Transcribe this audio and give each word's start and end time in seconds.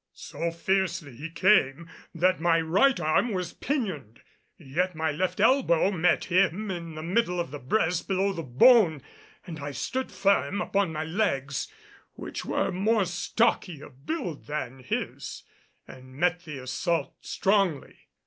So 0.15 0.49
fiercely 0.49 1.15
he 1.15 1.29
came 1.29 1.87
that 2.15 2.39
my 2.41 2.59
right 2.59 2.99
arm 2.99 3.33
was 3.33 3.53
pinioned; 3.53 4.19
yet 4.57 4.95
my 4.95 5.11
left 5.11 5.39
elbow 5.39 5.91
met 5.91 6.25
him 6.25 6.71
in 6.71 6.95
the 6.95 7.03
middle 7.03 7.39
of 7.39 7.51
the 7.51 7.59
breast 7.59 8.07
below 8.07 8.33
the 8.33 8.41
bone, 8.41 9.03
and 9.45 9.59
I 9.59 9.69
stood 9.69 10.11
firm 10.11 10.59
upon 10.59 10.91
my 10.91 11.03
legs, 11.03 11.71
which 12.13 12.43
were 12.43 12.71
more 12.71 13.05
stocky 13.05 13.79
of 13.79 14.07
build 14.07 14.47
than 14.47 14.79
his, 14.79 15.43
and 15.87 16.15
met 16.15 16.45
the 16.45 16.57
assault 16.63 17.13
strongly. 17.23 18.07